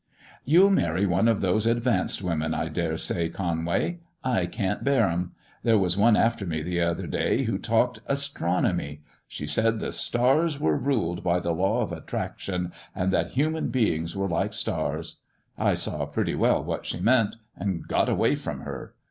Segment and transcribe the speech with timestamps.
[0.45, 3.99] "You'll marry one of those advanced women, I dare say, Conway.
[4.23, 5.33] I can't bear 'em.
[5.61, 9.03] There was one after me the other day who talked astronomy.
[9.27, 14.15] She said the stars were ruled by the law of attraction, and that human beings
[14.15, 15.19] were like stars.
[15.55, 18.95] I saw pretty well what she meant, and got away from her.